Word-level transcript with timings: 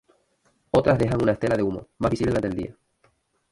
Otras 0.71 0.97
dejan 0.97 1.21
una 1.21 1.33
estela 1.33 1.55
de 1.55 1.61
humo, 1.61 1.87
más 1.99 2.09
visible 2.09 2.31
durante 2.33 2.47
el 2.47 2.55
día. 2.63 2.75